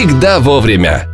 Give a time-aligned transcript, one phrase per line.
[0.00, 1.09] всегда вовремя.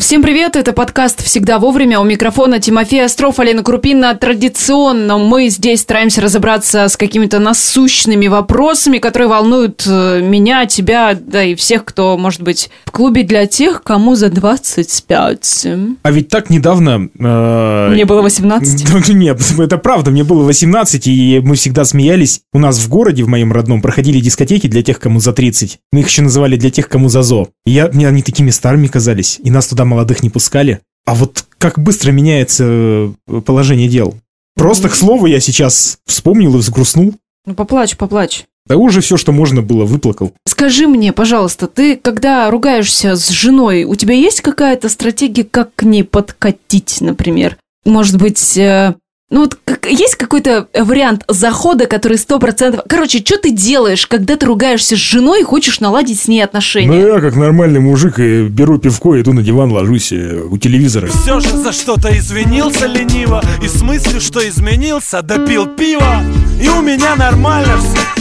[0.00, 2.00] Всем привет, это подкаст «Всегда вовремя».
[2.00, 4.14] У микрофона Тимофей Остров, Алина Крупина.
[4.14, 11.44] Традиционно мы здесь стараемся разобраться с какими-то насущными вопросами, которые волнуют э, меня, тебя, да
[11.44, 15.66] и всех, кто, может быть, в клубе для тех, кому за 25.
[16.02, 17.10] А ведь так недавно...
[17.18, 18.90] э, Мне было 18.
[18.90, 22.40] Да, Нет, это правда, мне было 18, и мы всегда смеялись.
[22.54, 25.78] У нас в городе, в моем родном, проходили дискотеки для тех, кому за 30.
[25.92, 27.48] Мы их еще называли для тех, кому за ЗО.
[27.66, 30.80] И я, мне они такими старыми казались, и нас туда молодых не пускали.
[31.06, 34.14] А вот как быстро меняется э, положение дел.
[34.56, 37.14] Просто, к слову, я сейчас вспомнил и взгрустнул.
[37.46, 38.44] Ну, поплачь, поплачь.
[38.66, 40.32] Да уже все, что можно было, выплакал.
[40.46, 45.82] Скажи мне, пожалуйста, ты, когда ругаешься с женой, у тебя есть какая-то стратегия, как к
[45.82, 47.56] ней подкатить, например?
[47.84, 48.94] Может быть, э,
[49.30, 52.82] ну вот как- есть какой-то вариант захода, который сто процентов...
[52.88, 56.88] Короче, что ты делаешь, когда ты ругаешься с женой и хочешь наладить с ней отношения?
[56.88, 61.06] Ну, я как нормальный мужик и беру пивко, иду на диван, ложусь э, у телевизора.
[61.06, 66.22] Все же за что-то извинился лениво И с мыслью, что изменился, допил пиво
[66.60, 68.20] И у меня нормально все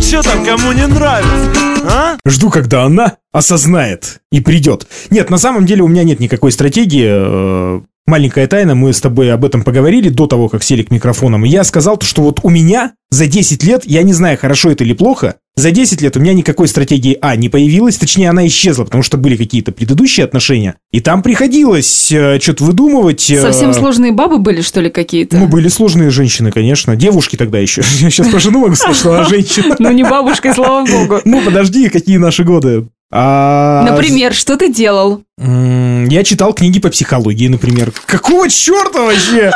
[0.00, 1.52] Че там кому не нравится,
[1.84, 2.16] а?
[2.26, 4.88] Жду, когда она осознает и придет.
[5.10, 7.80] Нет, на самом деле у меня нет никакой стратегии.
[8.08, 11.44] Э, Маленькая тайна, мы с тобой об этом поговорили до того, как сели к микрофонам.
[11.44, 14.84] Я сказал, то, что вот у меня за 10 лет, я не знаю, хорошо это
[14.84, 18.84] или плохо, за 10 лет у меня никакой стратегии А не появилось, точнее она исчезла,
[18.84, 23.28] потому что были какие-то предыдущие отношения, и там приходилось что-то выдумывать.
[23.30, 25.36] э, Совсем сложные бабы были, что ли, какие-то?
[25.36, 26.96] Ну, были сложные женщины, конечно.
[26.96, 27.82] Девушки тогда еще.
[28.00, 29.76] Я сейчас про жену могу сказать, что она женщина.
[29.78, 31.20] Ну, не бабушкой, слава богу.
[31.24, 32.88] Ну, подожди, какие наши годы.
[33.10, 35.22] А, Например, что ты делал?
[35.38, 37.92] Я читал книги по психологии, например.
[38.06, 39.50] Какого черта вообще?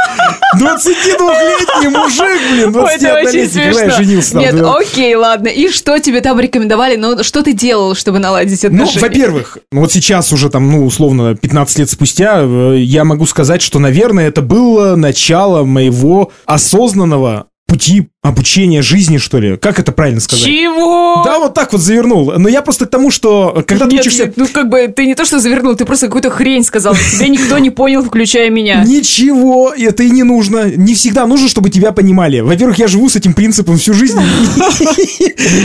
[0.59, 4.33] 22-летний мужик, блин, Ой, это очень 21-летний, когда женился.
[4.33, 4.75] там, Нет, да.
[4.75, 5.49] окей, ладно.
[5.49, 6.97] И что тебе там рекомендовали?
[6.97, 9.01] Ну, что ты делал, чтобы наладить Ну, отношения?
[9.01, 13.79] во-первых, вот сейчас уже там, ну, условно, 15 лет спустя, э, я могу сказать, что,
[13.79, 19.57] наверное, это было начало моего осознанного пути обучения жизни, что ли.
[19.57, 20.45] Как это правильно сказать?
[20.45, 21.23] Чего?
[21.25, 22.33] Да, вот так вот завернул.
[22.39, 24.27] Но я просто к тому, что когда ты Нет, учишься...
[24.27, 26.95] нет, ну как бы ты не то что завернул, ты просто какую-то хрень сказал.
[26.95, 28.85] Тебя никто не понял, включая меня.
[28.85, 30.71] Ничего, это и не нужно.
[30.71, 32.39] Не всегда нужно, чтобы тебя понимали.
[32.41, 34.21] Во-первых, я живу с этим принципом всю жизнь.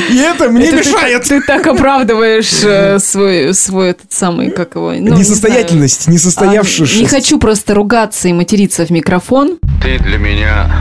[0.09, 1.23] И это мне ты- мешает.
[1.25, 4.91] Ты, так оправдываешь э, свой, свой этот самый, как его...
[4.93, 6.95] ну, не Несостоятельность, несостоявшись.
[6.95, 9.59] А, Не хочу просто ругаться и материться в микрофон.
[9.83, 10.71] Ты для меня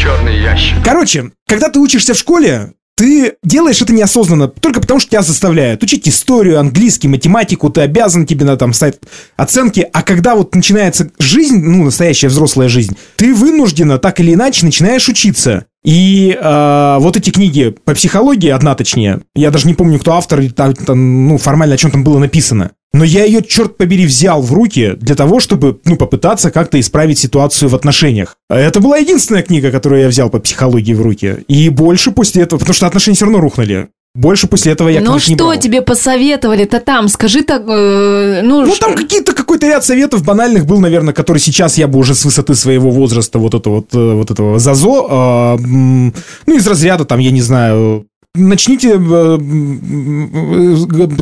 [0.00, 0.76] черный ящик.
[0.84, 5.82] Короче, когда ты учишься в школе, ты делаешь это неосознанно, только потому что тебя заставляют.
[5.82, 8.96] Учить историю, английский, математику, ты обязан, тебе надо там ставить
[9.36, 9.88] оценки.
[9.92, 15.08] А когда вот начинается жизнь, ну, настоящая взрослая жизнь, ты вынужденно, так или иначе, начинаешь
[15.08, 15.66] учиться.
[15.84, 20.50] И э, вот эти книги по психологии, одна точнее, я даже не помню, кто автор,
[20.52, 22.70] там, там, ну, формально о чем там было написано.
[22.94, 27.18] Но я ее, черт побери, взял в руки для того, чтобы, ну, попытаться как-то исправить
[27.18, 28.36] ситуацию в отношениях.
[28.48, 31.38] А Это была единственная книга, которую я взял по психологии в руки.
[31.48, 33.88] И больше после этого, потому что отношения все равно рухнули.
[34.14, 35.56] Больше после этого я Ну что брал.
[35.58, 37.08] тебе посоветовали-то там?
[37.08, 38.64] Скажи так, э, ну...
[38.64, 42.14] Ну, ш- там какие-то, какой-то ряд советов банальных был, наверное, который сейчас я бы уже
[42.14, 46.14] с высоты своего возраста вот это вот, э, вот этого ЗАЗО, м,
[46.46, 49.38] ну, из разряда, там, я не знаю, начните, э,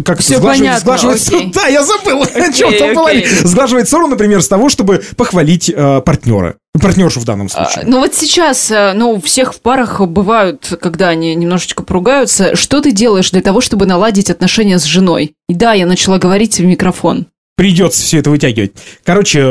[0.05, 1.53] как Всё сглаживать- понятно, сглаживать- окей.
[1.55, 3.27] Да, я забыл, о чем там окей.
[3.45, 6.57] Сглаживать ссору, например, с того, чтобы похвалить э, партнера.
[6.81, 7.85] Партнершу в данном А, случае.
[7.87, 12.57] Ну вот сейчас, э, ну, у всех в парах бывают, когда они немножечко поругаются.
[12.57, 15.35] Что ты делаешь для того, чтобы наладить отношения с женой?
[15.49, 17.27] И да, я начала говорить в микрофон.
[17.55, 18.73] Придется все это вытягивать.
[19.05, 19.43] Короче, э,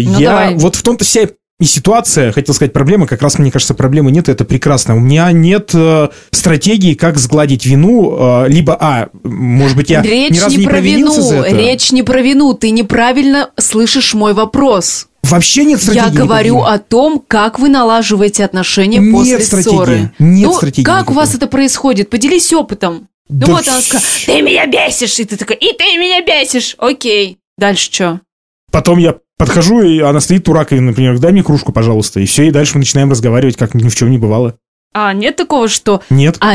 [0.00, 0.54] я Ну, давай.
[0.54, 1.28] вот в том-то вся
[1.60, 4.94] и ситуация, хотел сказать, проблема, как раз, мне кажется, проблемы нет, это прекрасно.
[4.96, 10.30] У меня нет э, стратегии, как сгладить вину, э, либо, а, может быть, я речь
[10.34, 11.56] ни разу не не, про вину, за это.
[11.56, 12.54] речь не про вину.
[12.54, 15.08] Ты неправильно слышишь мой вопрос.
[15.24, 16.16] Вообще нет стратегии.
[16.16, 16.74] Я говорю никакой.
[16.74, 19.74] о том, как вы налаживаете отношения Нет после стратегии.
[19.74, 20.12] ссоры.
[20.20, 21.16] Нет ну, стратегии как у никакой.
[21.16, 22.08] вас это происходит?
[22.08, 23.08] Поделись опытом.
[23.28, 26.76] Ну Да вот она сказала, ты меня бесишь, и ты такой, и ты меня бесишь.
[26.78, 28.20] Окей, дальше что?
[28.70, 32.44] Потом я подхожу, и она стоит у раковины, например, дай мне кружку, пожалуйста, и все,
[32.44, 34.56] и дальше мы начинаем разговаривать, как ни в чем не бывало.
[34.94, 36.38] А нет такого, что Нет.
[36.40, 36.54] А,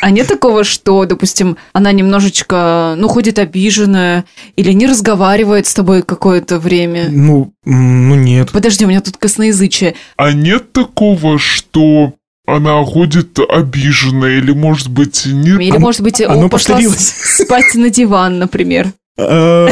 [0.00, 4.24] а нет такого, что, допустим, она немножечко, ну, ходит обиженная
[4.56, 7.06] или не разговаривает с тобой какое-то время?
[7.08, 8.50] Ну, ну нет.
[8.52, 9.94] Подожди, у меня тут косноязычие.
[10.16, 12.14] А нет такого, что
[12.46, 15.60] она ходит обиженная или, может быть, нет?
[15.60, 18.92] Или, может быть, о, оно пошла спать на диван, например.
[19.18, 19.68] Э,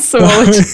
[0.00, 0.64] Сволочь.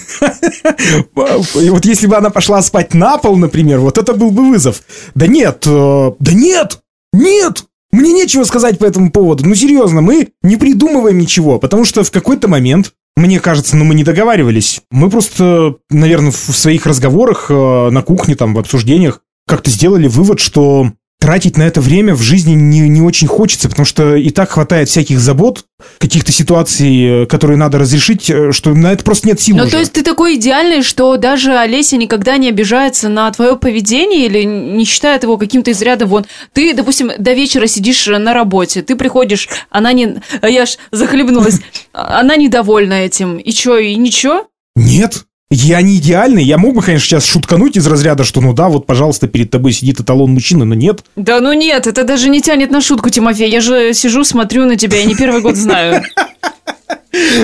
[1.65, 4.83] И вот если бы она пошла спать на пол, например, вот это был бы вызов.
[5.15, 6.79] Да нет, э, да нет,
[7.13, 9.45] нет, Мне нечего сказать по этому поводу.
[9.47, 13.97] Ну, серьезно, мы не придумываем ничего, потому что в какой-то момент мне кажется, ну мы
[13.97, 14.81] не договаривались.
[14.93, 20.39] Мы просто, наверное, в своих разговорах э, на кухне, там, в обсуждениях как-то сделали вывод,
[20.39, 24.51] что тратить на это время в жизни не, не очень хочется, потому что и так
[24.51, 25.65] хватает всяких забот,
[25.99, 29.73] каких-то ситуаций, э, которые надо разрешить, э, что на это просто нет сил Ну, уже.
[29.73, 34.45] то есть ты такой идеальный, что даже Олеся никогда не обижается на твое поведение или
[34.45, 36.25] не считает его каким-то из ряда вон.
[36.53, 40.21] Ты, допустим, до вечера сидишь на работе, ты приходишь, она не...
[40.41, 41.61] а Я ж захлебнулась.
[41.93, 43.39] Она недовольна этим.
[43.39, 44.47] И чё, и ничего?
[44.77, 45.25] Нет.
[45.51, 46.45] Я не идеальный.
[46.45, 49.73] Я мог бы, конечно, сейчас шуткануть из разряда, что ну да, вот, пожалуйста, перед тобой
[49.73, 51.03] сидит эталон мужчины, но нет.
[51.17, 53.51] Да ну нет, это даже не тянет на шутку, Тимофей.
[53.51, 56.05] Я же сижу, смотрю на тебя, я не первый год знаю.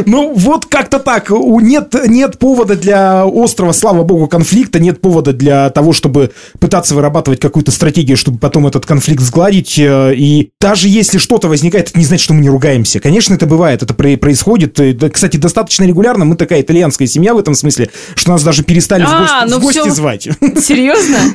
[0.07, 1.31] Ну, вот как-то так.
[1.31, 6.95] У- Нет, нет повода для острого, слава богу, конфликта, нет повода для того, чтобы пытаться
[6.95, 9.79] вырабатывать какую-то стратегию, чтобы потом этот конфликт сгладить.
[9.79, 13.01] э, И даже если что-то возникает, это не значит, что мы не ругаемся.
[13.01, 14.79] Конечно, это бывает, это про- происходит.
[14.81, 16.25] И, да, Кстати, достаточно регулярно.
[16.25, 19.59] Мы такая итальянская семья в этом смысле, что нас даже перестали в А, гости, ну
[19.59, 19.91] в гости всё.
[19.91, 20.29] звать.
[20.61, 21.17] Серьезно?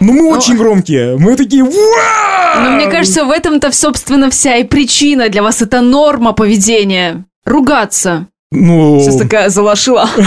[0.00, 1.16] Ну, мы очень громкие.
[1.18, 1.64] Мы такие...
[1.74, 5.28] Но мне кажется, в этом-то, собственно, вся и причина.
[5.28, 7.24] Для вас это норма поведения.
[7.44, 8.26] Ругаться.
[8.50, 9.00] Ну...
[9.00, 10.08] Сейчас такая залошила.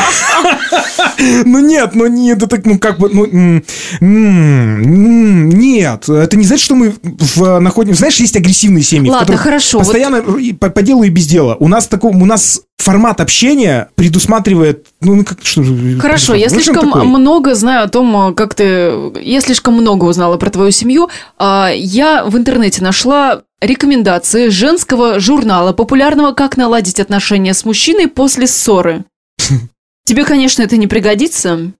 [1.45, 3.63] Ну нет, ну нет, это ну как бы, ну м,
[3.99, 9.37] м, м, нет, это не значит, что мы в, находим, знаешь, есть агрессивные семьи, Ладно,
[9.37, 10.23] хорошо, постоянно
[10.59, 11.55] по, по делу и без дела.
[11.59, 15.63] У нас такой, у нас формат общения предусматривает, ну ну, как что?
[15.99, 17.03] Хорошо, я Ну, слишком такое?
[17.03, 18.91] много знаю о том, как ты...
[19.21, 21.09] Я слишком много узнала про твою семью.
[21.37, 28.47] А, Я в интернете нашла рекомендации женского журнала, популярного «Как наладить отношения с мужчиной после
[28.47, 29.05] ссоры».
[30.11, 31.71] Тебе, конечно, это не пригодится.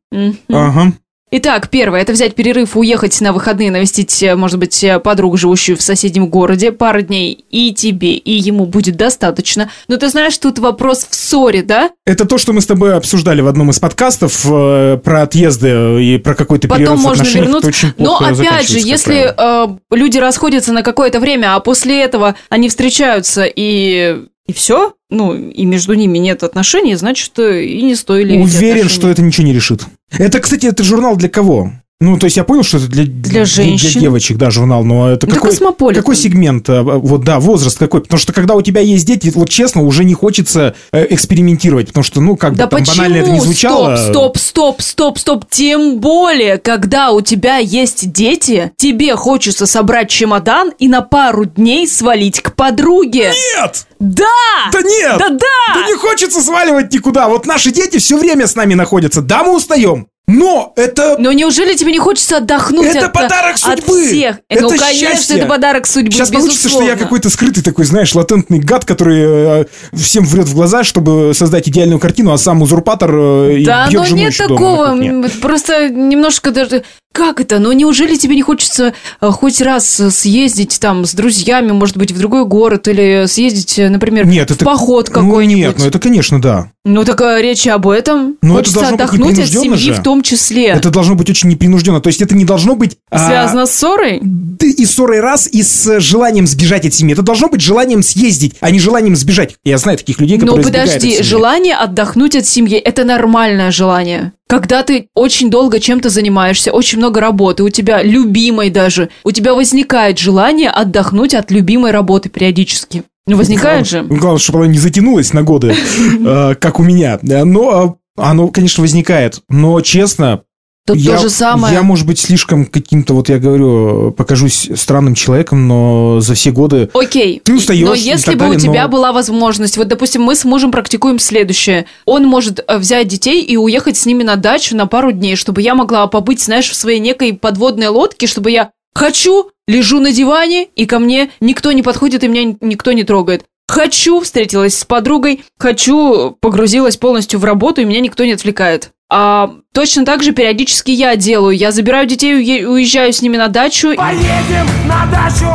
[0.47, 0.93] Ага.
[1.31, 5.77] Итак, первое– это взять перерыв, уехать на выходные, навестить, э, может быть, э, подругу, живущую
[5.77, 9.69] в соседнем городе, пару дней и тебе, и ему будет достаточно.
[9.89, 11.91] Но ты знаешь, тут вопрос в ссоре, да?
[12.05, 16.17] Это то, что мы с тобой обсуждали в одном из подкастов э, про отъезды и
[16.17, 17.67] про какой-то Потом перерыв в можно вернуться.
[17.67, 22.69] Очень Но опять же, если э, люди расходятся на какое-то время, а после этого они
[22.69, 28.37] встречаются и и все, ну и между ними нет отношений, значит э, и не стоили.
[28.37, 29.85] Уверен, что это ничего не решит.
[30.11, 31.71] Это, кстати, это журнал для кого?
[32.01, 33.91] Ну, то есть я понял, что это для, Для женщин.
[33.91, 36.01] для девочек, да, журнал, но это Да какой, Космополитен.
[36.01, 38.01] какой сегмент, а, вот, да, возраст какой?
[38.01, 42.03] Потому что когда у тебя есть дети, вот честно, уже не хочется э, экспериментировать, потому
[42.03, 42.97] что, ну, как Да бы там почему?
[42.97, 43.95] банально это не звучало.
[43.95, 45.45] Стоп, стоп, стоп, стоп, стоп.
[45.49, 51.87] Тем более, когда у тебя есть дети, тебе хочется собрать чемодан и на пару дней
[51.87, 53.31] свалить к подруге.
[53.59, 53.85] Нет!
[53.99, 54.25] Да!
[54.73, 55.15] Да нет!
[55.19, 55.73] Да да!
[55.75, 57.27] Да не хочется сваливать никуда.
[57.27, 59.21] Вот наши дети все время с нами находятся.
[59.21, 60.07] Да, мы устаем.
[60.27, 61.17] Но это...
[61.19, 64.05] Но неужели тебе не хочется отдохнуть Это от, подарок от судьбы!
[64.07, 64.37] всех?
[64.47, 65.37] Это ну, конечно, счастье!
[65.37, 67.03] это подарок судьбы, Сейчас получится, что я безусловно.
[67.03, 71.99] какой-то скрытый такой, знаешь, латентный гад, который э, всем врет в глаза, чтобы создать идеальную
[71.99, 74.97] картину, а сам узурпатор э, и Да, бьет но нет такого.
[75.41, 76.83] Просто немножко даже...
[77.13, 77.59] Как это?
[77.59, 82.13] Ну, неужели тебе не хочется э, хоть раз э, съездить там с друзьями, может быть,
[82.13, 84.63] в другой город, или съездить, э, например, Нет, в это...
[84.63, 85.61] поход ну, какой-нибудь?
[85.61, 86.71] нет, ну это, конечно, да.
[86.83, 88.37] Ну, так э, речь об этом.
[88.41, 89.93] Но это Хочется быть отдохнуть от семьи же.
[89.93, 90.67] в том числе.
[90.67, 92.01] Это должно быть очень непринужденно.
[92.01, 92.97] То есть это не должно быть...
[93.11, 94.19] а, Связано с ссорой?
[94.23, 97.13] да и ссорой раз, и с желанием сбежать от семьи.
[97.13, 99.55] Это должно быть желанием съездить, а не желанием сбежать.
[99.63, 101.23] Я знаю таких людей, Ну, которые от подожди, семьи.
[101.23, 104.33] желание отдохнуть от семьи– это нормальное желание.
[104.47, 109.53] Когда ты очень долго чем-то занимаешься, очень много работы, у тебя любимой даже, у тебя
[109.53, 113.03] возникает желание отдохнуть от любимой работы периодически.
[113.27, 114.03] Ну, возникает же.
[114.03, 115.75] Главное, чтобы она не затянулась на годы,
[116.25, 117.19] э, как у меня.
[117.21, 119.41] Э, Но э, оно, конечно, возникает.
[119.47, 120.43] Но, честно,
[120.87, 121.75] Тут я, то же самое.
[121.75, 126.89] я, может быть, слишком каким-то, вот я говорю, покажусь странным человеком, но за все годы...
[126.95, 127.39] Окей.
[127.43, 130.43] Ты устаешь Но если бы далее, у тебя но- была возможность, вот, допустим, мы с
[130.43, 131.85] мужем практикуем следующее.
[132.05, 135.61] Он может э, взять детей и уехать с ними на дачу на пару дней, чтобы
[135.61, 140.65] я могла побыть, знаешь, в своей некой подводной лодке, чтобы я хочу, лежу на диване,
[140.75, 143.45] и ко мне никто не подходит, и меня никто не трогает.
[143.67, 148.89] Хочу, встретилась с подругой, хочу, погрузилась полностью в работу, и меня никто не отвлекает.
[149.09, 151.55] А точно так же периодически я делаю.
[151.55, 155.47] Я забираю детей, уе- уезжаю с ними на дачу, Поедем на дачу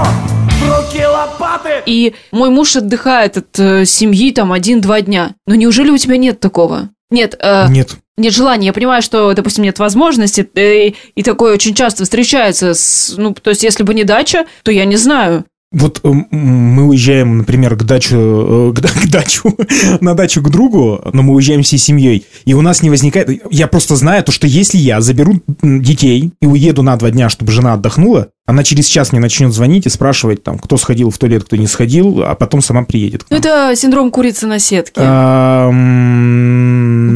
[0.61, 5.35] в руки лопаты и мой муж отдыхает от э, семьи там один-два дня.
[5.47, 6.91] Но неужели у тебя нет такого?
[7.11, 7.97] Нет, э, Нет.
[8.17, 8.67] Нет желания.
[8.67, 12.75] Я понимаю, что, допустим, нет возможности, э, и такое очень часто встречается.
[12.75, 15.45] С, ну, то есть, если бы не дача, то я не знаю.
[15.73, 19.57] вот м, мы уезжаем, например, к дачу, э, к, к дачу,
[20.01, 23.29] на дачу к другу, но мы уезжаем всей семьей, и у нас не возникает...
[23.51, 27.53] Я просто знаю то, что если я заберу детей и уеду на два дня, чтобы
[27.53, 31.45] жена отдохнула, она через час мне начнет звонить и спрашивать, там, кто сходил в туалет,
[31.45, 33.27] кто не сходил, а потом сама приедет.
[33.29, 35.01] Ну, это синдром курицы на сетке.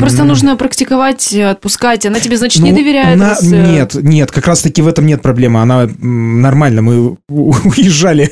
[0.01, 2.07] Просто нужно практиковать, отпускать.
[2.07, 3.19] Она тебе, значит, не Ну, доверяет.
[3.43, 5.61] э, Нет, нет, как раз таки в этом нет проблемы.
[5.61, 6.83] Она нормально.
[6.83, 8.31] Мы уезжали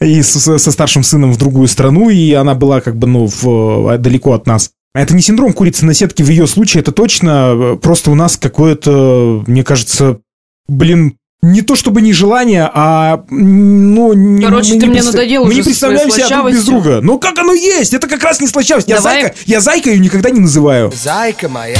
[0.00, 4.32] и со старшим сыном в другую страну, и она была как бы, ну, в- далеко
[4.34, 4.70] от нас.
[4.94, 8.36] А Это не синдром курицы на сетке в ее случае, это точно просто у нас
[8.38, 10.20] какое-то, мне кажется,
[10.68, 15.12] блин, не то чтобы не желание, а ну не, Короче, мы ты не мне представ-
[15.12, 17.00] надоел Мы уже не представляем себя друг без друга.
[17.02, 17.94] Но как оно есть?
[17.94, 18.88] Это как раз не слащавость.
[18.88, 19.22] Я Давай.
[19.22, 20.92] зайка, я зайка ее никогда не называю.
[20.94, 21.78] Зайка моя.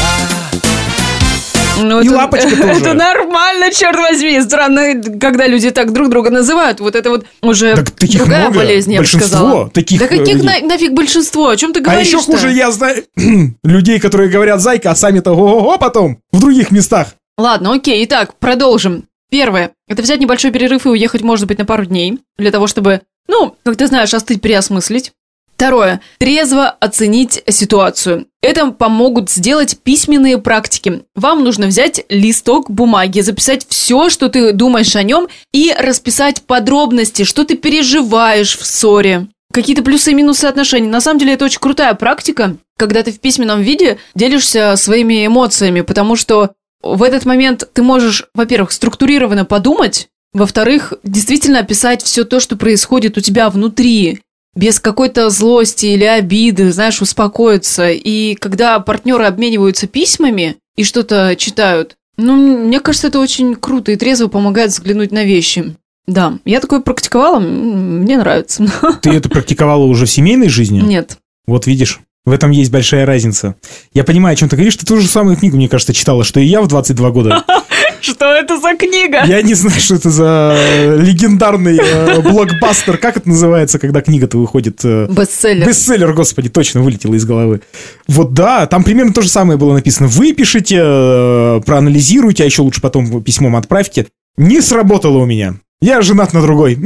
[1.79, 2.63] Ну, И это- лапочка тоже.
[2.81, 4.41] Это нормально, черт возьми.
[4.41, 6.81] Странно, когда люди так друг друга называют.
[6.81, 8.57] Вот это вот уже Так таких другая много.
[8.61, 9.71] болезнь, я бы Большинство сказала.
[9.71, 10.61] таких, Да э, каких людей.
[10.63, 11.49] на- нафиг большинство?
[11.51, 13.05] О чем ты А говоришь еще хуже, я знаю
[13.63, 17.09] людей, которые говорят зайка, а сами-то ого-го потом в других местах.
[17.37, 19.05] Ладно, окей, итак, продолжим.
[19.31, 19.73] Первое.
[19.89, 22.19] Это взять небольшой перерыв и уехать, может быть, на пару дней.
[22.39, 25.13] Для того, чтобы, ну, как ты знаешь, остыть, переосмыслить.
[25.57, 26.03] Второе.
[26.19, 28.27] Трезво оценить ситуацию.
[28.43, 31.03] Это помогут сделать письменные практики.
[31.15, 37.25] Вам нужно взять листок бумаги, записать все, что ты думаешь о нем, и расписать подробности,
[37.25, 39.29] что ты переживаешь в ссоре.
[39.51, 40.89] Какие-то плюсы и минусы отношений.
[40.89, 45.81] На самом деле это очень крутая практика, когда ты в письменном виде делишься своими эмоциями,
[45.81, 46.51] потому что
[46.95, 53.17] в этот момент ты можешь, во-первых, структурированно подумать, во-вторых, действительно описать все то, что происходит
[53.17, 54.21] у тебя внутри,
[54.55, 57.91] без какой-то злости или обиды, знаешь, успокоиться.
[57.91, 63.97] И когда партнеры обмениваются письмами и что-то читают, ну, мне кажется, это очень круто и
[63.97, 65.75] трезво помогает взглянуть на вещи.
[66.07, 68.67] Да, я такое практиковала, мне нравится.
[69.03, 70.81] Ты это практиковала уже в семейной жизни?
[70.81, 71.19] Нет.
[71.47, 73.55] Вот видишь, в этом есть большая разница.
[73.95, 74.77] Я понимаю, о чем ты говоришь.
[74.77, 77.45] Ты ту же самую книгу, мне кажется, читала, что и я в 22 года.
[78.03, 79.25] Что это за книга?
[79.25, 82.99] Я не знаю, что это за э, легендарный э, блокбастер.
[82.99, 84.81] Как это называется, когда книга-то выходит?
[84.85, 85.67] э, Бестселлер.
[85.67, 87.63] Бестселлер, господи, точно вылетело из головы.
[88.07, 90.09] Вот да, там примерно то же самое было написано.
[90.09, 94.07] Вы пишите, э, проанализируйте, а еще лучше потом письмом отправьте.
[94.37, 95.55] Не сработало у меня.
[95.81, 96.79] Я женат на другой.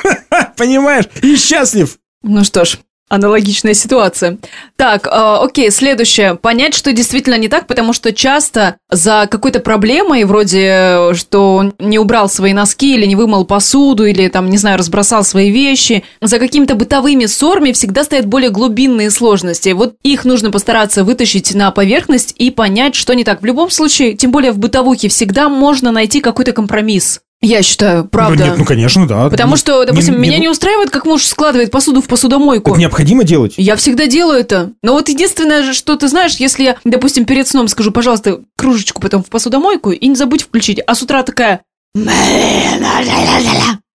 [0.56, 1.04] Понимаешь?
[1.22, 1.96] И счастлив.
[2.22, 2.78] Ну что ж,
[3.10, 4.38] аналогичная ситуация.
[4.76, 6.36] Так, э, окей, следующее.
[6.36, 12.28] Понять, что действительно не так, потому что часто за какой-то проблемой, вроде, что не убрал
[12.30, 16.76] свои носки или не вымыл посуду, или там, не знаю, разбросал свои вещи, за какими-то
[16.76, 19.70] бытовыми ссорами всегда стоят более глубинные сложности.
[19.70, 23.42] Вот их нужно постараться вытащить на поверхность и понять, что не так.
[23.42, 27.20] В любом случае, тем более в бытовухе, всегда можно найти какой-то компромисс.
[27.42, 28.36] Я считаю, правда.
[28.44, 29.30] Ну, нет, ну, конечно, да.
[29.30, 32.70] Потому Ну, что, допустим, не- меня не- не устраивает, как муж складывает посуду в посудомойку.
[32.72, 33.54] Так необходимо делать.
[33.56, 34.72] Я всегда делаю это.
[34.82, 39.00] Но вот единственное, же, что ты знаешь, если я, допустим, перед сном скажу, пожалуйста, кружечку
[39.00, 41.62] потом в посудомойку и не забудь включить, а с утра такая...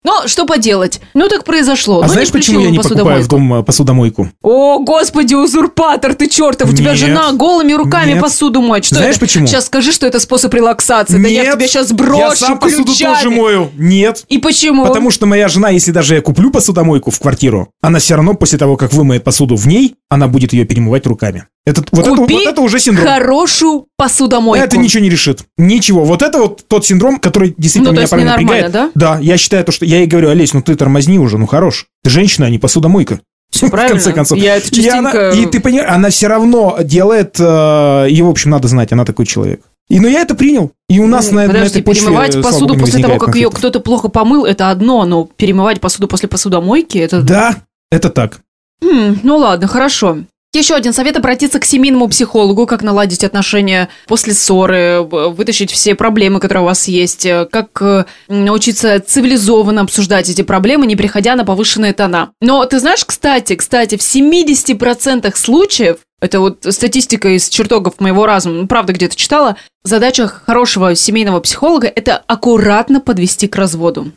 [0.05, 1.01] Ну, что поделать?
[1.15, 2.01] Ну, так произошло.
[2.03, 3.29] А ну, знаешь, почему я не покупаю в посудомойку.
[3.31, 4.29] дом э, посудомойку?
[4.43, 6.71] О, господи, узурпатор ты чертов!
[6.71, 6.99] У тебя Нет.
[6.99, 8.21] жена голыми руками Нет.
[8.21, 8.85] посуду моет.
[8.85, 9.21] Что Знаешь это?
[9.21, 9.47] почему?
[9.47, 11.21] Сейчас скажи, что это способ релаксации.
[11.23, 13.15] да я Нет, тебя сейчас брошу Я сам посуду ключами.
[13.15, 13.71] тоже мою.
[13.79, 14.25] Нет.
[14.29, 14.85] И почему?
[14.85, 18.59] Потому что моя жена, если даже я куплю посудомойку в квартиру, она все равно после
[18.59, 21.47] того, как вымоет посуду в ней, она будет ее перемывать руками.
[21.67, 23.07] Это, вот, это, Купи вот это уже синдром.
[23.07, 24.63] хорошую посудомойку.
[24.63, 25.45] Это ничего не решит.
[25.57, 26.05] Ничего.
[26.05, 28.71] Вот это вот тот синдром, который действительно Ну, меня порой напрягает.
[28.73, 28.91] да?
[28.95, 31.87] Да, я считаю то, что я ей говорю, Олесь, ну ты тормозни уже, ну хорош.
[32.03, 33.21] Ты женщина, а не посудомойка.
[33.51, 33.95] Всё В правильно.
[33.95, 34.39] конце концов.
[34.39, 38.29] Я это И, она- частенько- и ты понимаешь, она все равно делает, э, и в
[38.29, 39.63] общем надо знать, она такой человек.
[39.89, 40.73] И ну я это принял.
[40.91, 43.81] И у нас на, на Подожди, этой почве, перемывать посуду после того, как ее кто-то
[43.81, 47.23] плохо помыл, это одно, но перемывать посуду после посудомойки, это...
[47.23, 47.57] Да,
[47.91, 48.41] это так.
[48.83, 50.19] М, ну ладно, хорошо.
[50.55, 56.39] Еще один совет– обратиться к семейному психологу, как наладить отношения после ссоры, вытащить все проблемы,
[56.39, 61.45] которые у вас есть, э, как э, научиться цивилизованно обсуждать эти проблемы, не приходя на
[61.45, 62.31] повышенные тона.
[62.41, 68.55] Но ты знаешь, кстати, кстати, в 70% случаев, это вот статистика из чертогов моего разума,
[68.55, 74.13] ну, правда, где-то читала, задача хорошего семейного психолога– это аккуратно подвести к разводу.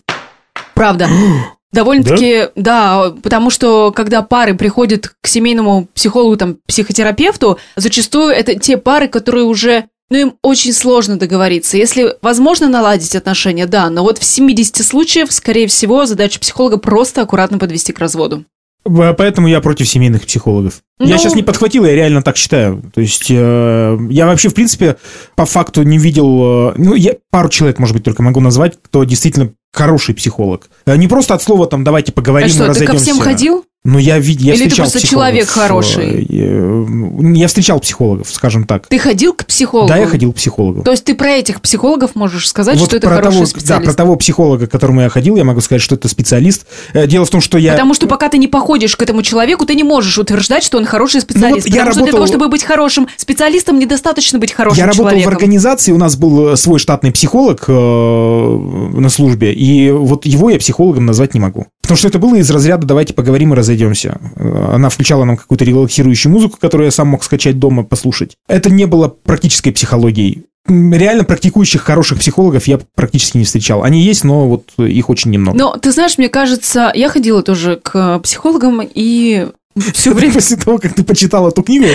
[0.75, 1.09] Правда.
[1.77, 3.13] Довольно-таки, да?
[3.21, 9.43] потому что когда пары приходят к семейному психологу, там, психотерапевту, зачастую это те пары, которые
[9.45, 11.77] уже, ну, им очень сложно договориться.
[11.77, 17.21] Если возможно наладить отношения, да, но вот в 70 случаев, скорее всего, задача психолога просто
[17.21, 18.43] аккуратно подвести к разводу.
[18.83, 20.81] Поэтому я против семейных психологов.
[20.99, 22.81] Я Ну- сейчас не подхватил, я реально так считаю.
[22.95, 24.95] То есть э, я вообще, в принципе,
[25.35, 26.69] по факту не видел...
[26.69, 30.69] э, ну, я пару человек, может быть, только могу назвать, кто действительно хороший психолог.
[30.85, 33.03] Э, Не просто от слова там давайте поговорим А и что, ты ко разойдемся.
[33.05, 33.65] всем ходил?
[33.89, 36.27] Ну, я, вид- я Или ты встречал просто психологов, человек хороший?
[36.29, 38.85] э, Я встречал психологов, скажем так.
[38.87, 39.87] Ты ходил к психологу?
[39.87, 40.83] Да, я ходил к психологу.
[40.83, 43.85] То есть ты про этих психологов можешь сказать, Вот что это хороший того, специалист?
[43.85, 46.65] Да, про того психолога, к которому я ходил, я могу сказать, что это специалист.
[46.91, 47.71] Э, Дело в том, что я...
[47.71, 50.83] Потому что пока ты не походишь к этому человеку, ты не можешь утверждать, что он
[50.85, 51.65] хороший специалист.
[51.67, 54.79] Ну вот я потому что для работал- того, чтобы быть хорошим специалистом, недостаточно быть хорошим
[54.79, 55.31] Я работал человеком.
[55.31, 60.49] в организации, у нас был э, свой штатный психолог э, на службе, и вот его
[60.49, 61.67] я психологом назвать не могу.
[61.87, 64.17] Потому что это было из разряда «давайте поговорим и разойдемся».
[64.35, 68.35] Э, Она включала нам какую-то релаксирующую музыку, которую я сам мог скачать дома, послушать.
[68.49, 70.43] Это не было практической психологией.
[70.67, 73.83] Реально практикующих хороших психологов я практически не встречал.
[73.83, 75.57] Они есть, но вот их очень немного.
[75.57, 79.47] Но ты знаешь, мне кажется, я ходила тоже к психологам и
[79.93, 80.33] все время...
[80.33, 81.85] После того, как ты почитал эту книгу,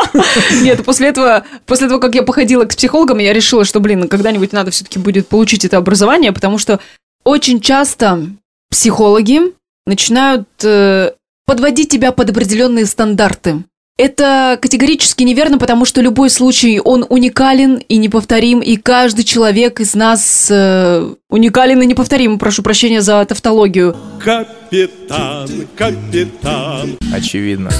[0.62, 4.52] Нет, после этого, после того, как я походила к психологам, я решила, что, блин, когда-нибудь
[4.52, 6.80] надо все-таки будет получить это образование, потому что
[7.22, 8.26] очень часто
[8.70, 9.40] психологи
[9.86, 11.12] начинают э,
[11.46, 13.64] подводить тебя под определенные стандарты.
[13.96, 19.96] Это категорически неверно, потому что любой случай, он уникален и неповторим, и каждый человек из
[19.96, 22.38] нас э, уникален и неповторим.
[22.38, 23.96] Прошу прощения за тавтологию.
[24.20, 26.96] Капитан, капитан.
[27.12, 27.70] Очевидно.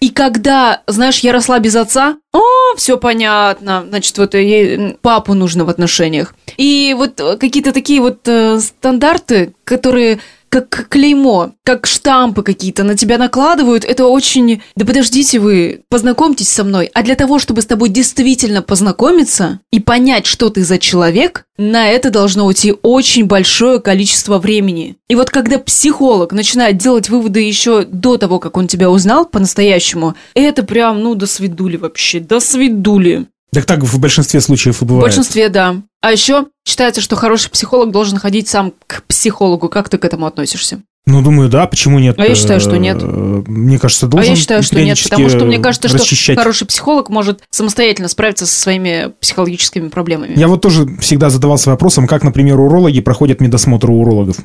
[0.00, 2.40] И когда, знаешь, я росла без отца, о,
[2.76, 6.34] все понятно, значит, вот ей папу нужно в отношениях.
[6.56, 10.18] И вот э, какие-то такие вот э, стандарты, которые
[10.52, 14.60] как клеймо, как штампы какие-то на тебя накладывают, это очень...
[14.76, 16.90] Да подождите вы, познакомьтесь со мной.
[16.92, 21.88] А для того, чтобы с тобой действительно познакомиться и понять, что ты за человек, на
[21.88, 24.96] это должно уйти очень большое количество времени.
[25.08, 30.16] И вот когда психолог начинает делать выводы еще до того, как он тебя узнал по-настоящему,
[30.34, 33.26] это прям, ну, до свидули вообще, до свидули.
[33.52, 35.02] Так так в большинстве случаев и В бывает.
[35.04, 35.76] большинстве, да.
[36.00, 39.68] А еще считается, что хороший психолог должен ходить сам к психологу.
[39.68, 40.80] Как ты к этому относишься?
[41.04, 42.14] Ну, думаю, да, почему нет?
[42.18, 43.02] А я считаю, что Э, нет.
[43.02, 46.38] Мне кажется, должен а я считаю, что нет, потому что мне кажется, что расчищать.
[46.38, 50.32] хороший психолог может самостоятельно справиться со своими психологическими проблемами.
[50.36, 54.36] Я вот тоже всегда задавался вопросом, как, например, урологи проходят медосмотр у урологов.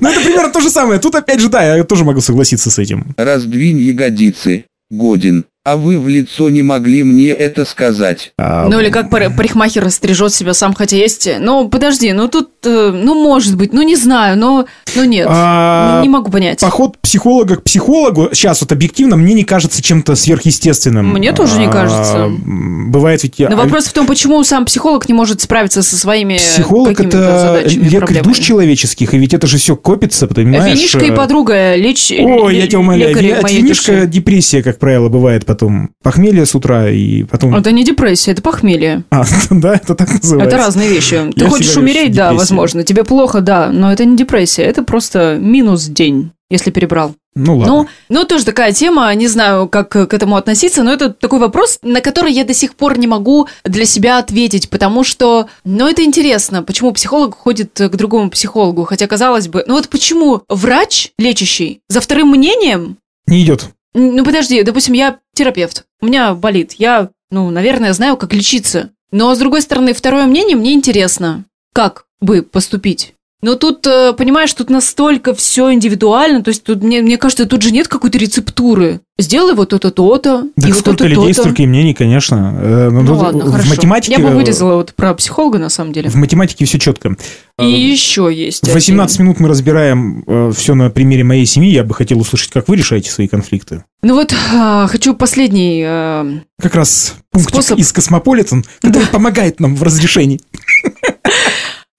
[0.00, 1.00] Ну, это примерно то же самое.
[1.00, 3.14] Тут, опять же, да, я тоже могу согласиться с этим.
[3.16, 5.44] Раздвинь ягодицы, Годин.
[5.66, 8.34] А вы в лицо не могли мне это сказать.
[8.36, 11.26] А, Ну или как пар- парикмахер стрижет себя сам, хотя есть...
[11.40, 15.26] Ну, подожди, ну тут, э, ну, может быть, ну, не знаю, но, ну, нет.
[15.26, 16.60] А, не могу понять.
[16.60, 21.08] Поход психолога к психологу, сейчас вот объективно, мне не кажется чем-то сверхъестественным.
[21.14, 22.30] Мне тоже не А, кажется.
[22.44, 23.38] Бывает ведь...
[23.38, 27.98] Но вопрос в том, почему сам психолог не может справиться со своими Психолог какими-то это
[28.00, 28.22] проблемами.
[28.24, 30.76] душ человеческих, и ведь это же все копится, понимаешь?
[30.76, 32.12] Винишка и подруга, лечь...
[32.12, 35.90] Ой, я тебя умоляю, винишка депрессия, как правило, бывает потом.
[36.02, 37.54] Похмелье с утра и потом...
[37.54, 39.04] Это не депрессия, это похмелье.
[39.10, 40.48] А, да, это так называется.
[40.48, 41.30] Это разные вещи.
[41.36, 42.38] Ты Я хочешь умереть, да, депрессия.
[42.38, 42.82] возможно.
[42.84, 47.14] Тебе плохо, да, но это не депрессия, это просто минус день, если перебрал.
[47.36, 47.72] Ну ладно.
[47.74, 47.88] Ну,
[48.20, 52.00] ну, тоже такая тема, не знаю, как к этому относиться, но это такой вопрос, на
[52.00, 56.62] который я до сих пор не могу для себя ответить, потому что, ну, это интересно,
[56.62, 62.00] почему психолог ходит к другому психологу, хотя, казалось бы, ну вот почему врач, лечащий, за
[62.00, 63.70] вторым мнением, Не идет.
[63.94, 69.32] Ну, подожди, допустим, я терапевт, у меня болит, я, ну, наверное, знаю, как лечиться, но,
[69.34, 73.13] с другой стороны, второе мнение мне интересно, как бы поступить.
[73.44, 77.60] Но тут, э, понимаешь, тут настолько все индивидуально, то есть тут, мне, мне кажется, тут
[77.60, 79.00] же нет какой-то рецептуры.
[79.18, 81.42] Сделай вот то-то, то-то, Да и вот то-то, людей, то-то.
[81.42, 82.58] столько и мнений, конечно.
[82.58, 83.68] Э, Ну тут ладно, в хорошо.
[83.68, 84.12] математике...
[84.12, 86.08] Я бы вырезала вот про психолога, на самом деле.
[86.08, 87.16] В математике все четко.
[87.60, 91.70] И еще есть В 18 минут мы разбираем все на примере моей семьи.
[91.70, 93.84] Я бы хотел услышать, как вы решаете свои конфликты.
[94.02, 95.82] Ну вот, а, хочу последний...
[95.86, 100.40] э, Как раз пунктик Способ- из Космополитен, который помогает нам в разрешении.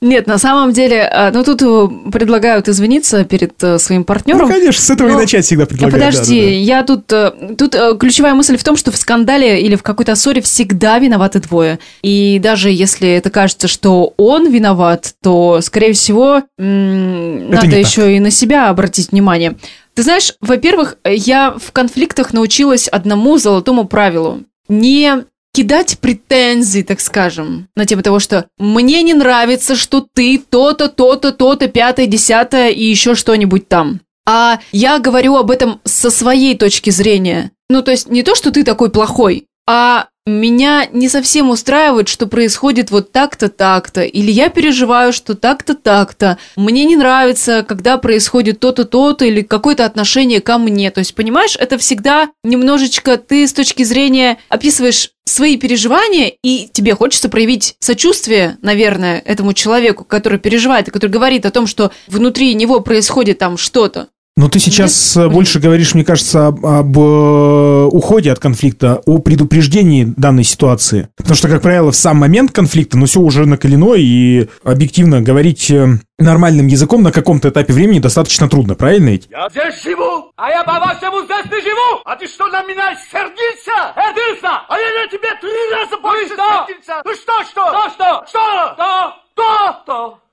[0.01, 4.49] Нет, на самом деле, э, ну тут э, предлагают извиниться перед э, своим Ну, партнером.
[4.49, 5.99] конечно, с этого и Ну, начать всегда А предлагаю.
[5.99, 6.53] да, подожди, да, да.
[6.53, 7.57] я тут...
[7.57, 11.79] Тут ключевая мысль в том, что в скандале или в какой-то ссоре всегда виноваты двое.
[12.03, 18.19] И даже если это кажется, что он виноват, то, скорее всего, м, надо еще и
[18.19, 19.55] на себя обратить внимание.
[19.93, 24.41] Ты знаешь, во-первых, я в конфликтах научилась одному золотому правилу.
[24.67, 25.23] Не
[25.55, 31.31] кидать претензии, так скажем, на тему того, что мне не нравится, что ты то-то, то-то,
[31.31, 34.01] то-то, пятое, десятое и еще что-нибудь там.
[34.27, 37.51] А я говорю об этом со своей точки зрения.
[37.69, 42.25] Ну, то есть не то, что ты такой плохой, а меня не совсем устраивает, что
[42.25, 46.39] происходит вот так-то, так-то, или я переживаю, что так-то, так-то.
[46.55, 50.89] Мне не нравится, когда происходит то-то, то-то, или какое-то отношение ко мне.
[50.89, 56.95] То есть, понимаешь, это всегда немножечко ты с точки зрения описываешь свои переживания, и тебе
[56.95, 62.53] хочется проявить сочувствие, наверное, этому человеку, который переживает, и который говорит о том, что внутри
[62.53, 64.09] него происходит там что-то.
[64.37, 69.19] Но ты сейчас э, больше говоришь, мне кажется, об, об, э, уходе от конфликта, о
[69.19, 71.07] предупреждении данной ситуации.
[71.15, 75.71] Потому что, как правило, в сам момент конфликта, ну, все уже накалено, и объективно говорить
[75.71, 79.29] э, нормальным языком на каком-то этапе времени достаточно трудно, правильно ведь?
[79.31, 82.01] Я здесь живу, а я по-вашему здесь не живу.
[82.03, 83.93] А ты что на меня сердился?
[83.95, 84.49] Сердился?
[84.67, 87.01] А я на тебе три раза больше сердился.
[87.05, 87.69] Ну что, что?
[87.69, 88.25] Что, что?
[88.27, 89.15] Что?
[89.33, 89.81] Что?
[89.83, 90.24] Что?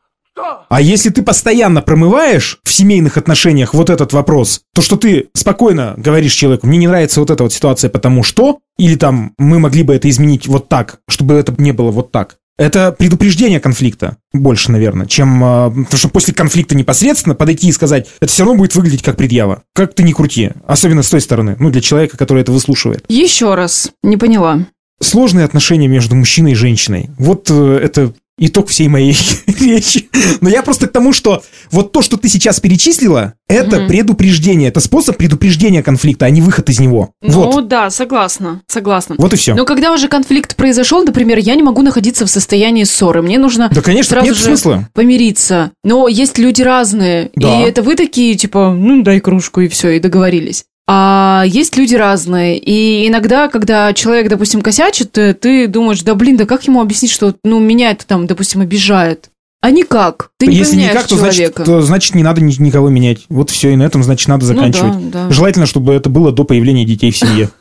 [0.68, 5.95] А если ты постоянно промываешь в семейных отношениях вот этот вопрос, то что ты спокойно
[5.97, 9.83] говоришь человеку, мне не нравится вот эта вот ситуация, потому что, или там мы могли
[9.83, 12.37] бы это изменить вот так, чтобы это не было вот так.
[12.59, 15.42] Это предупреждение конфликта больше, наверное, чем...
[15.42, 19.16] э, Потому что после конфликта непосредственно подойти и сказать, это все равно будет выглядеть как
[19.16, 19.62] предъява.
[19.75, 20.51] Как ты не крути.
[20.66, 21.57] Особенно с той стороны.
[21.59, 23.05] Ну, для человека, который это выслушивает.
[23.09, 24.66] Еще раз, не поняла.
[25.01, 27.11] Сложные отношения между мужчиной и женщиной.
[27.18, 28.12] Вот э, это
[28.47, 30.09] итог всей моей речи.
[30.41, 33.89] Но я просто к тому, что вот то, что ты сейчас перечислила, это Мгм.
[33.89, 34.69] предупреждение.
[34.69, 37.11] Это способ предупреждения конфликта, а не выход из него.
[37.23, 37.69] Ну Вот.
[37.69, 39.17] да, согласна, согласна.
[39.19, 39.55] Вот и все.
[39.55, 43.23] Но когда уже конфликт произошел, например, я не могу находиться в состоянии ссоры.
[43.23, 44.89] Мне нужно Да, конечно, сразу нет же смысла.
[44.95, 45.73] помириться.
[45.85, 47.31] Но есть люди разные.
[47.37, 47.61] Да.
[47.61, 50.65] И это вы такие, типа, ну дай кружку и все, и договорились.
[50.95, 52.59] А есть люди разные.
[52.59, 57.11] И иногда, когда человек, допустим, косячит, ты, ты думаешь, да блин, да как ему объяснить,
[57.11, 59.31] что ну, меня это там, допустим, обижает?
[59.63, 60.33] А никак.
[60.39, 61.65] Ты не Если никак, то значит, человека.
[61.65, 63.21] то значит не надо ни- никого менять.
[63.31, 65.11] Вот все, и на этом, значит, надо Ну заканчивать.
[65.11, 65.31] да, да.
[65.33, 67.49] Желательно, чтобы это было до появления детей в семье.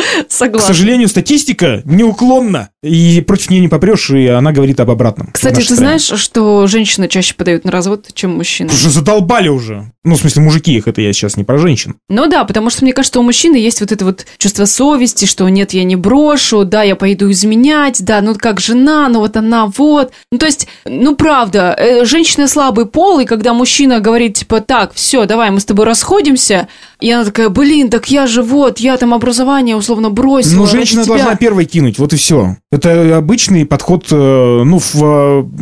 [0.00, 0.74] К Согласна.
[0.74, 5.30] сожалению, статистика неуклонна, и против нее не попрешь, и она говорит об обратном.
[5.32, 5.98] Кстати, ты стране.
[5.98, 8.70] знаешь, что женщины чаще подают на развод, чем мужчины?
[8.72, 9.92] Уже задолбали уже.
[10.02, 11.96] Ну, в смысле, мужики их, это я сейчас не про женщин.
[12.08, 15.46] Ну да, потому что мне кажется, у мужчины есть вот это вот чувство совести, что
[15.48, 19.66] нет, я не брошу, да, я пойду изменять, да, ну как жена, ну вот она
[19.66, 20.12] вот.
[20.32, 24.94] Ну то есть, ну правда, э, женщина слабый пол, и когда мужчина говорит, типа, так,
[24.94, 26.68] все, давай, мы с тобой расходимся,
[27.00, 30.60] и она такая, блин, так я же вот, я там образование условно бросила.
[30.60, 31.14] Ну, женщина тебя».
[31.16, 32.56] должна первой кинуть, вот и все.
[32.70, 34.14] Это обычный подход, э,
[34.64, 34.94] ну, в,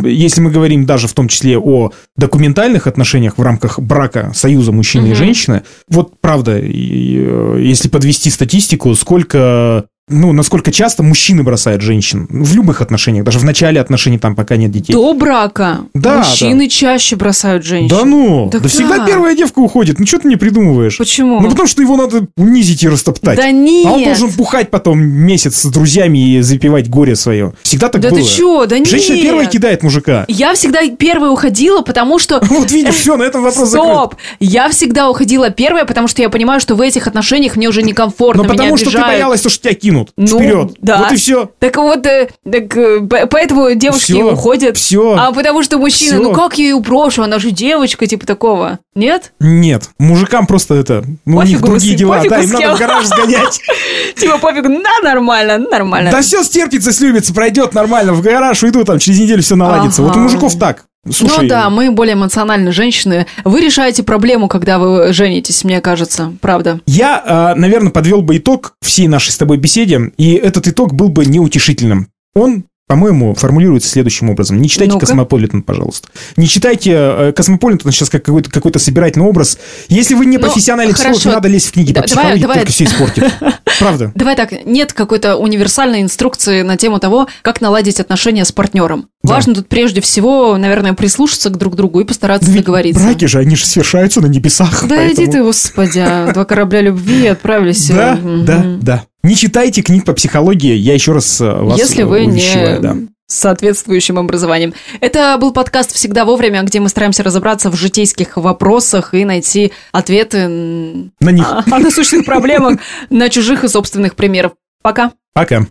[0.05, 4.73] э, если мы говорим даже в том числе о документальных отношениях в рамках брака, союза
[4.73, 5.17] мужчины и Мгм.
[5.17, 12.27] женщины, вот правда, и, э, если подвести статистику, сколько ну, насколько часто мужчины бросают женщин
[12.31, 14.93] в любых отношениях, даже в начале отношений, там, пока нет детей.
[14.93, 17.97] До брака Да, мужчины чаще бросают женщин.
[17.97, 19.99] Да ну, Да да, всегда первая девка уходит.
[19.99, 20.99] Ну, что ты не придумываешь?
[20.99, 21.41] Почему?
[21.41, 23.37] Ну, потому что его надо унизить и растоптать.
[23.37, 23.87] Да нет.
[23.87, 27.53] А он должен бухать потом месяц с друзьями и запивать горе свое.
[27.63, 28.21] Всегда так Да было.
[28.21, 28.67] ты чё?
[28.67, 29.23] Да Женщина нет.
[29.23, 30.25] первая кидает мужика.
[30.29, 32.43] Я всегда первая уходила, потому что...
[32.49, 33.89] Вот видишь, все, на этом вопрос закрыт.
[33.93, 34.15] Стоп!
[34.41, 38.43] Я всегда уходила первая, потому что я понимаю, что в этих отношениях мне уже некомфортно,
[38.43, 40.73] Но меня потому что ты боялась, то, что тебя кинут Ну, вперед.
[40.81, 40.99] да.
[40.99, 41.51] Вот и все.
[41.59, 44.77] Так вот, э, так, э, поэтому девушки Всё, уходят.
[44.77, 45.17] всё.
[45.19, 46.23] А потому что мужчина, Всё.
[46.23, 48.79] ну как я ее брошу, она же девочка, типа такого.
[48.95, 49.33] Нет?
[49.39, 52.17] Нет, мужикам просто это, ну, у них Пофигу, другие дела.
[52.17, 53.61] пофигу, Да, им надо в гараж сгонять.
[54.17, 56.11] Типа пофиг, да, нормально, нормально.
[56.11, 58.13] Да все стерпится, слюбится, пройдет нормально.
[58.13, 60.03] В гараж уйду, там через неделю все наладится.
[60.03, 60.85] Вот у мужиков так.
[61.11, 63.27] Слушай, ну да, мы более эмоциональные женщины.
[63.45, 66.81] Вы решаете проблему, когда вы женитесь, мне кажется, правда.
[66.87, 71.25] Я, наверное, подвел бы итог всей нашей с тобой беседе, и этот итог был бы
[71.25, 72.09] неутешительным.
[72.35, 74.59] Он по-моему, формулируется следующим образом.
[74.63, 75.05] Не читайте Ну-ка.
[75.05, 76.09] «Cosmopolitan», пожалуйста.
[76.39, 79.59] Не читайте э, «Cosmopolitan», сейчас как какой-то, какой-то собирательный образ.
[79.91, 81.29] Если вы не Ну, профессиональный психолог, хорошо.
[81.29, 83.25] не надо лезть в книги Да, по психологии, давай- только все испортит.
[83.79, 84.13] Правда.
[84.15, 89.09] Давай так, нет какой-то универсальной инструкции на тему того, как наладить отношения с партнером.
[89.23, 89.35] Да.
[89.35, 93.03] Важно тут прежде всего, наверное, прислушаться к друг другу и постараться Да договориться.
[93.03, 94.83] браки же, они же совершаются на небесах.
[94.89, 97.89] Да поэтому- иди ты, господи, а, два корабля любви отправились.
[97.89, 98.45] Да, Мгм.
[98.45, 99.05] да, да.
[99.23, 102.97] Не читайте книг по психологии, я еще раз э, вас Если э, вы увещеваю, да.
[103.29, 104.73] С соответствующим образованием.
[105.01, 110.49] Это был подкаст «Всегда вовремя», где мы стараемся разобраться в житейских вопросах и найти ответы
[110.49, 111.47] На них.
[111.51, 114.53] о о насущных проблемах на чужих и собственных примерах.
[114.83, 115.13] Пока.
[115.35, 115.67] Пока.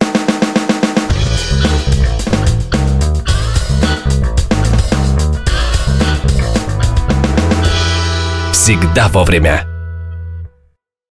[8.51, 9.76] Всегда вовремя.